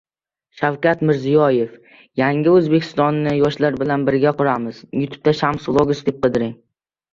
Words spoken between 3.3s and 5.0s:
yoshlar bilan birga quramiz»